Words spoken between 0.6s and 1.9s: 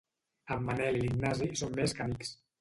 Manel i l'Ignasi són